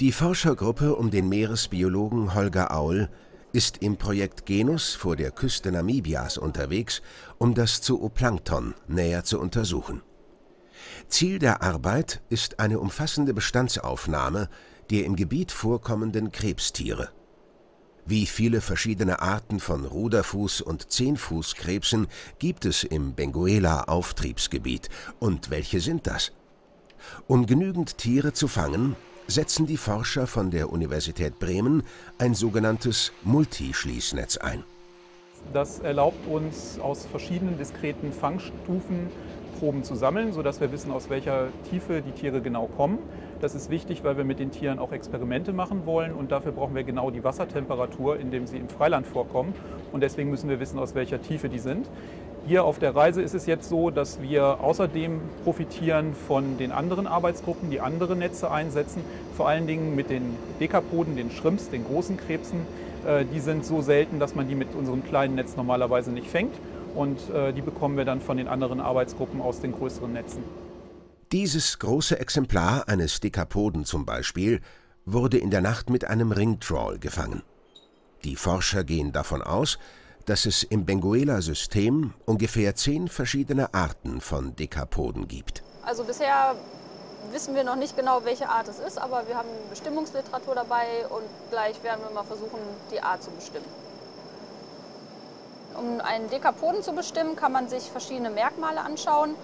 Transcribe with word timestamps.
Die 0.00 0.12
Forschergruppe 0.12 0.94
um 0.94 1.10
den 1.10 1.26
Meeresbiologen 1.30 2.34
Holger 2.34 2.76
Aul 2.76 3.08
ist 3.54 3.78
im 3.78 3.96
Projekt 3.96 4.44
Genus 4.44 4.94
vor 4.94 5.16
der 5.16 5.30
Küste 5.30 5.72
Namibias 5.72 6.36
unterwegs, 6.36 7.00
um 7.38 7.54
das 7.54 7.80
Zooplankton 7.80 8.74
näher 8.88 9.24
zu 9.24 9.40
untersuchen. 9.40 10.02
Ziel 11.08 11.38
der 11.38 11.62
Arbeit 11.62 12.20
ist 12.28 12.60
eine 12.60 12.78
umfassende 12.78 13.32
Bestandsaufnahme 13.32 14.50
der 14.90 15.06
im 15.06 15.16
Gebiet 15.16 15.50
vorkommenden 15.50 16.30
Krebstiere. 16.30 17.08
Wie 18.04 18.26
viele 18.26 18.60
verschiedene 18.60 19.22
Arten 19.22 19.60
von 19.60 19.86
Ruderfuß- 19.86 20.62
und 20.62 20.92
Zehnfußkrebsen 20.92 22.06
gibt 22.38 22.66
es 22.66 22.84
im 22.84 23.14
Benguela-Auftriebsgebiet 23.14 24.90
und 25.20 25.48
welche 25.48 25.80
sind 25.80 26.06
das? 26.06 26.32
Um 27.26 27.46
genügend 27.46 27.96
Tiere 27.96 28.34
zu 28.34 28.46
fangen, 28.46 28.94
setzen 29.26 29.66
die 29.66 29.76
Forscher 29.76 30.26
von 30.26 30.50
der 30.50 30.72
Universität 30.72 31.38
Bremen 31.38 31.82
ein 32.18 32.34
sogenanntes 32.34 33.12
Multischließnetz 33.24 34.36
ein. 34.38 34.64
Das 35.52 35.78
erlaubt 35.78 36.26
uns 36.26 36.78
aus 36.80 37.06
verschiedenen 37.06 37.58
diskreten 37.58 38.12
Fangstufen 38.12 39.10
Proben 39.58 39.84
zu 39.84 39.94
sammeln, 39.94 40.32
sodass 40.32 40.60
wir 40.60 40.70
wissen, 40.70 40.92
aus 40.92 41.08
welcher 41.08 41.48
Tiefe 41.70 42.02
die 42.02 42.12
Tiere 42.12 42.40
genau 42.40 42.66
kommen. 42.66 42.98
Das 43.40 43.54
ist 43.54 43.70
wichtig, 43.70 44.04
weil 44.04 44.16
wir 44.16 44.24
mit 44.24 44.38
den 44.38 44.50
Tieren 44.50 44.78
auch 44.78 44.92
Experimente 44.92 45.52
machen 45.52 45.86
wollen 45.86 46.12
und 46.12 46.30
dafür 46.30 46.52
brauchen 46.52 46.74
wir 46.74 46.84
genau 46.84 47.10
die 47.10 47.24
Wassertemperatur, 47.24 48.18
in 48.18 48.30
dem 48.30 48.46
sie 48.46 48.58
im 48.58 48.68
Freiland 48.68 49.06
vorkommen. 49.06 49.54
Und 49.92 50.02
deswegen 50.02 50.30
müssen 50.30 50.48
wir 50.48 50.60
wissen, 50.60 50.78
aus 50.78 50.94
welcher 50.94 51.20
Tiefe 51.20 51.48
die 51.48 51.58
sind. 51.58 51.88
Hier 52.46 52.62
auf 52.62 52.78
der 52.78 52.94
Reise 52.94 53.22
ist 53.22 53.34
es 53.34 53.46
jetzt 53.46 53.68
so, 53.68 53.90
dass 53.90 54.22
wir 54.22 54.60
außerdem 54.60 55.20
profitieren 55.42 56.14
von 56.14 56.58
den 56.58 56.70
anderen 56.70 57.08
Arbeitsgruppen, 57.08 57.70
die 57.70 57.80
andere 57.80 58.14
Netze 58.14 58.52
einsetzen, 58.52 59.02
vor 59.36 59.48
allen 59.48 59.66
Dingen 59.66 59.96
mit 59.96 60.10
den 60.10 60.36
Dekapoden, 60.60 61.16
den 61.16 61.32
Shrimps, 61.32 61.70
den 61.70 61.84
großen 61.84 62.16
Krebsen. 62.16 62.60
Äh, 63.04 63.24
die 63.24 63.40
sind 63.40 63.66
so 63.66 63.82
selten, 63.82 64.20
dass 64.20 64.36
man 64.36 64.46
die 64.46 64.54
mit 64.54 64.76
unserem 64.76 65.04
kleinen 65.04 65.34
Netz 65.34 65.56
normalerweise 65.56 66.12
nicht 66.12 66.28
fängt 66.28 66.54
und 66.94 67.18
äh, 67.30 67.52
die 67.52 67.62
bekommen 67.62 67.96
wir 67.96 68.04
dann 68.04 68.20
von 68.20 68.36
den 68.36 68.46
anderen 68.46 68.80
Arbeitsgruppen 68.80 69.40
aus 69.40 69.58
den 69.60 69.72
größeren 69.72 70.12
Netzen. 70.12 70.44
Dieses 71.32 71.80
große 71.80 72.20
Exemplar 72.20 72.88
eines 72.88 73.18
Dekapoden 73.18 73.84
zum 73.84 74.06
Beispiel 74.06 74.60
wurde 75.04 75.38
in 75.38 75.50
der 75.50 75.62
Nacht 75.62 75.90
mit 75.90 76.04
einem 76.04 76.30
Ringtrawl 76.30 77.00
gefangen. 77.00 77.42
Die 78.22 78.36
Forscher 78.36 78.84
gehen 78.84 79.10
davon 79.10 79.42
aus, 79.42 79.80
dass 80.26 80.44
es 80.44 80.64
im 80.64 80.84
Benguela-System 80.84 82.12
ungefähr 82.26 82.74
zehn 82.74 83.08
verschiedene 83.08 83.72
Arten 83.72 84.20
von 84.20 84.54
Dekapoden 84.56 85.28
gibt. 85.28 85.62
Also 85.84 86.04
bisher 86.04 86.56
wissen 87.30 87.54
wir 87.54 87.64
noch 87.64 87.76
nicht 87.76 87.96
genau, 87.96 88.24
welche 88.24 88.48
Art 88.48 88.68
es 88.68 88.80
ist, 88.80 88.98
aber 88.98 89.26
wir 89.28 89.36
haben 89.36 89.48
Bestimmungsliteratur 89.70 90.54
dabei 90.54 91.06
und 91.08 91.24
gleich 91.50 91.82
werden 91.82 92.00
wir 92.06 92.12
mal 92.12 92.24
versuchen, 92.24 92.58
die 92.92 93.00
Art 93.00 93.22
zu 93.22 93.30
bestimmen. 93.30 93.66
Um 95.76 96.00
einen 96.00 96.28
Dekapoden 96.28 96.82
zu 96.82 96.92
bestimmen, 96.92 97.36
kann 97.36 97.52
man 97.52 97.68
sich 97.68 97.84
verschiedene 97.84 98.30
Merkmale 98.30 98.80
anschauen. 98.80 99.34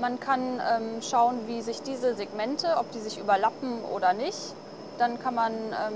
Man 0.00 0.18
kann 0.18 0.40
ähm, 0.40 1.02
schauen, 1.02 1.46
wie 1.46 1.62
sich 1.62 1.82
diese 1.82 2.16
Segmente, 2.16 2.76
ob 2.78 2.90
die 2.90 3.00
sich 3.00 3.18
überlappen 3.18 3.84
oder 3.84 4.12
nicht. 4.12 4.54
Dann 4.98 5.20
kann 5.20 5.34
man 5.34 5.52
ähm, 5.52 5.94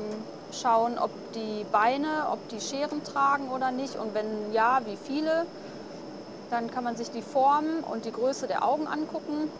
schauen, 0.52 0.98
ob 0.98 1.10
die 1.32 1.64
Beine, 1.70 2.28
ob 2.30 2.48
die 2.48 2.60
Scheren 2.60 3.02
tragen 3.04 3.48
oder 3.50 3.70
nicht 3.70 3.96
und 3.96 4.14
wenn 4.14 4.52
ja, 4.52 4.80
wie 4.84 4.96
viele. 4.96 5.46
Dann 6.50 6.70
kann 6.70 6.84
man 6.84 6.96
sich 6.96 7.10
die 7.10 7.22
Form 7.22 7.66
und 7.90 8.04
die 8.04 8.12
Größe 8.12 8.46
der 8.46 8.64
Augen 8.64 8.86
angucken. 8.86 9.50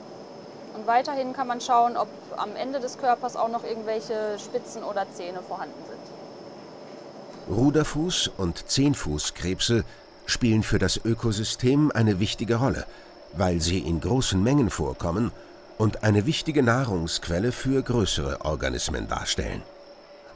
Und 0.75 0.86
weiterhin 0.86 1.33
kann 1.33 1.47
man 1.47 1.61
schauen, 1.61 1.97
ob 1.97 2.09
am 2.36 2.56
Ende 2.56 2.81
des 2.81 2.98
Körpers 2.98 3.36
auch 3.36 3.48
noch 3.48 3.64
irgendwelche 3.64 4.39
Spitzen 4.39 4.83
oder 4.83 5.06
Zähne 5.12 5.41
vorhanden 5.47 5.75
sind. 5.86 7.56
Ruderfuß- 7.56 8.31
und 8.36 8.69
Zehnfußkrebse 8.69 9.84
spielen 10.27 10.62
für 10.62 10.78
das 10.78 11.00
Ökosystem 11.05 11.91
eine 11.94 12.20
wichtige 12.20 12.56
Rolle, 12.56 12.87
weil 13.32 13.60
sie 13.60 13.78
in 13.78 14.00
großen 14.00 14.43
Mengen 14.43 14.70
vorkommen 14.70 15.32
und 15.78 16.05
eine 16.05 16.26
wichtige 16.26 16.62
Nahrungsquelle 16.62 17.53
für 17.53 17.82
größere 17.82 18.44
Organismen 18.44 19.09
darstellen. 19.09 19.62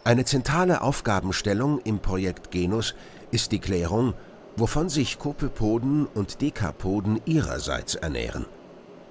Eine 0.04 0.24
zentrale 0.24 0.82
Aufgabenstellung 0.82 1.78
im 1.84 2.00
Projekt 2.00 2.50
Genus 2.50 2.96
ist 3.30 3.52
die 3.52 3.60
Klärung, 3.60 4.14
wovon 4.56 4.88
sich 4.88 5.20
Kopöpoden 5.20 6.06
und 6.06 6.40
Dekapoden 6.40 7.20
ihrerseits 7.24 7.94
ernähren. 7.94 8.46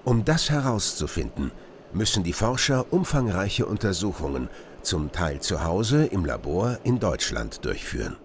Um 0.03 0.25
das 0.25 0.49
herauszufinden, 0.49 1.51
müssen 1.93 2.23
die 2.23 2.33
Forscher 2.33 2.91
umfangreiche 2.91 3.65
Untersuchungen, 3.65 4.49
zum 4.81 5.13
Teil 5.13 5.39
zu 5.39 5.63
Hause 5.63 6.05
im 6.07 6.25
Labor 6.25 6.77
in 6.83 6.99
Deutschland, 6.99 7.63
durchführen. 7.63 8.17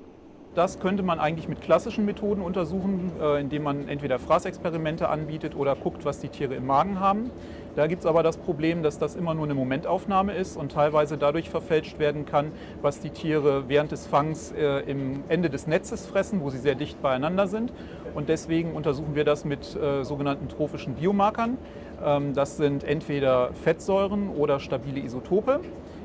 Das 0.57 0.81
könnte 0.81 1.03
man 1.03 1.21
eigentlich 1.21 1.49
mit 1.49 1.61
klassischen 1.61 2.07
Methoden 2.07 2.41
untersuchen, 2.41 3.13
äh, 3.21 3.41
indem 3.41 3.63
man 3.63 3.89
entweder 3.89 4.19
Fraßexperimente 4.19 5.09
anbietet 5.09 5.55
oder 5.55 5.77
guckt, 5.77 6.05
was 6.07 6.19
die 6.19 6.31
Tiere 6.31 6.55
im 6.55 6.67
Magen 6.67 6.99
haben. 6.99 7.31
Da 7.77 7.87
gibt 7.89 8.01
es 8.01 8.07
aber 8.07 8.23
das 8.23 8.39
Problem, 8.39 8.83
dass 8.83 8.99
das 8.99 9.17
immer 9.17 9.35
nur 9.35 9.45
eine 9.45 9.55
Momentaufnahme 9.55 10.33
ist 10.33 10.57
und 10.57 10.73
teilweise 10.73 11.19
dadurch 11.19 11.51
verfälscht 11.51 11.99
werden 11.99 12.25
kann, 12.25 12.53
was 12.81 13.01
die 13.01 13.11
Tiere 13.11 13.69
während 13.69 13.93
des 13.93 14.07
Fangs 14.07 14.51
äh, 14.53 14.81
im 14.91 15.25
Ende 15.29 15.51
des 15.51 15.67
Netzes 15.67 16.07
fressen, 16.07 16.41
wo 16.41 16.49
sie 16.49 16.57
sehr 16.57 16.75
dicht 16.75 17.03
beieinander 17.03 17.47
sind. 17.47 17.75
Und 18.15 18.31
deswegen 18.31 18.73
untersuchen 18.73 19.15
wir 19.15 19.25
das 19.25 19.45
mit 19.45 19.77
äh, 19.77 20.05
sogenannten 20.05 20.49
trophischen 20.49 20.95
Biomarkern. 20.95 21.59
Ähm, 22.03 22.33
das 22.33 22.57
sind 22.57 22.83
entweder 22.83 23.51
Fettsäuren 23.53 24.31
oder 24.31 24.59
stabile 24.59 25.01
Isotope 25.01 25.61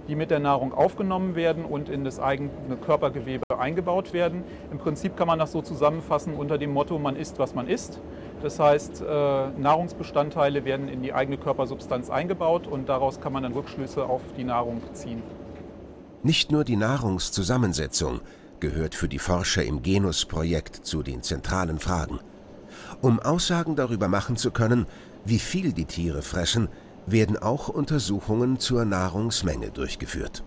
die 0.08 0.16
mit 0.16 0.32
der 0.32 0.40
Nahrung 0.40 0.74
aufgenommen 0.74 1.36
werden 1.36 1.66
und 1.66 1.90
in 1.90 2.04
das 2.04 2.20
eigene 2.20 2.50
Körpergewebe 2.84 3.44
eingebaut 3.58 4.14
werden. 4.14 4.44
Im 4.72 4.78
Prinzip 4.78 5.16
kann 5.16 5.28
man 5.28 5.40
das 5.40 5.52
so 5.52 5.62
zusammenfassen 5.62 6.34
unter 6.34 6.58
dem 6.58 6.74
Motto, 6.74 6.98
man 7.00 7.16
isst, 7.16 7.40
was 7.40 7.54
man 7.54 7.68
isst. 7.68 8.00
Das 8.42 8.60
heißt, 8.60 9.02
äh, 9.02 9.50
Nahrungsbestandteile 9.50 10.66
werden 10.66 10.90
in 10.90 11.04
die 11.04 11.14
eigene 11.14 11.38
Körpersubstanz 11.38 12.10
eingebaut 12.10 12.68
und 12.68 12.90
daraus 12.90 13.22
kann 13.22 13.34
man 13.34 13.44
dann 13.44 13.54
Rückschlüsse 13.54 14.06
auf 14.06 14.22
die 14.38 14.44
Nahrung 14.44 14.82
ziehen. 14.94 15.22
Nicht 16.24 16.52
nur 16.52 16.64
die 16.64 16.76
Nahrungszusammensetzung 16.76 18.22
gehört 18.60 18.96
für 18.96 19.08
die 19.08 19.20
Forscher 19.20 19.64
im 19.64 19.82
Genus-Projekt 19.82 20.86
zu 20.86 21.04
den 21.04 21.24
zentralen 21.24 21.80
Fragen. 21.80 22.20
Um 23.02 23.20
Aussagen 23.20 23.76
darüber 23.76 24.08
machen 24.08 24.38
zu 24.38 24.52
können, 24.52 24.86
wie 25.26 25.40
viel 25.40 25.74
die 25.74 25.86
Tiere 25.86 26.22
fressen, 26.22 26.70
werden 27.06 27.38
auch 27.38 27.70
Untersuchungen 27.70 28.60
zur 28.60 28.86
Nahrungsmenge 28.86 29.72
durchgeführt. 29.72 30.44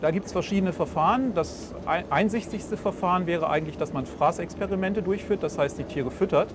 Da 0.00 0.10
gibt 0.10 0.26
es 0.26 0.32
verschiedene 0.32 0.72
Verfahren. 0.72 1.34
Das 1.34 1.74
einsichtigste 2.10 2.76
Verfahren 2.76 3.26
wäre 3.26 3.48
eigentlich, 3.48 3.78
dass 3.78 3.92
man 3.92 4.04
Fraßexperimente 4.04 5.02
durchführt, 5.02 5.42
das 5.42 5.56
heißt 5.56 5.78
die 5.78 5.84
Tiere 5.84 6.10
füttert. 6.10 6.54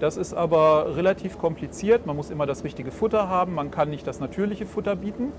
Das 0.00 0.16
ist 0.16 0.34
aber 0.34 0.96
relativ 0.96 1.38
kompliziert. 1.38 2.06
Man 2.06 2.16
muss 2.16 2.30
immer 2.30 2.46
das 2.46 2.64
richtige 2.64 2.90
Futter 2.90 3.28
haben. 3.28 3.54
Man 3.54 3.70
kann 3.70 3.90
nicht 3.90 4.06
das 4.06 4.20
natürliche 4.20 4.66
Futter 4.66 4.96
bieten. 4.96 5.32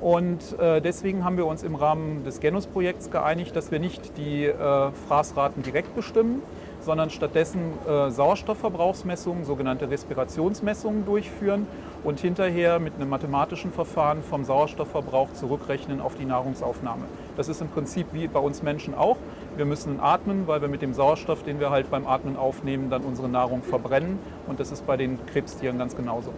Und 0.00 0.58
äh, 0.58 0.80
deswegen 0.80 1.24
haben 1.24 1.36
wir 1.36 1.46
uns 1.46 1.62
im 1.62 1.74
Rahmen 1.74 2.24
des 2.24 2.40
Genus-Projekts 2.40 3.10
geeinigt, 3.10 3.56
dass 3.56 3.70
wir 3.70 3.80
nicht 3.80 4.16
die 4.16 4.44
äh, 4.44 4.90
Fraßraten 5.08 5.62
direkt 5.62 5.94
bestimmen, 5.96 6.42
sondern 6.80 7.10
stattdessen 7.10 7.72
äh, 7.86 8.10
Sauerstoffverbrauchsmessungen, 8.10 9.44
sogenannte 9.44 9.90
Respirationsmessungen 9.90 11.04
durchführen 11.04 11.66
und 12.04 12.20
hinterher 12.20 12.78
mit 12.78 12.94
einem 12.94 13.08
mathematischen 13.08 13.72
Verfahren 13.72 14.22
vom 14.22 14.44
Sauerstoffverbrauch 14.44 15.32
zurückrechnen 15.32 16.00
auf 16.00 16.14
die 16.14 16.24
Nahrungsaufnahme. 16.24 17.04
Das 17.36 17.48
ist 17.48 17.60
im 17.60 17.68
Prinzip 17.68 18.06
wie 18.12 18.28
bei 18.28 18.40
uns 18.40 18.62
Menschen 18.62 18.94
auch. 18.94 19.16
Wir 19.56 19.64
müssen 19.64 20.00
atmen, 20.00 20.46
weil 20.46 20.60
wir 20.60 20.68
mit 20.68 20.82
dem 20.82 20.94
Sauerstoff, 20.94 21.42
den 21.42 21.60
wir 21.60 21.70
halt 21.70 21.90
beim 21.90 22.06
Atmen 22.06 22.36
aufnehmen, 22.36 22.90
dann 22.90 23.02
unsere 23.02 23.28
Nahrung 23.28 23.62
verbrennen. 23.62 24.18
Und 24.46 24.60
das 24.60 24.70
ist 24.70 24.86
bei 24.86 24.96
den 24.96 25.18
Krebstieren 25.26 25.78
ganz 25.78 25.96
genauso. 25.96 26.32